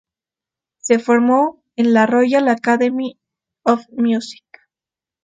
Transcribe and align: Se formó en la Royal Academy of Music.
Se 0.79 0.97
formó 0.97 1.61
en 1.75 1.93
la 1.93 2.07
Royal 2.07 2.47
Academy 2.47 3.19
of 3.61 3.83
Music. 3.91 4.43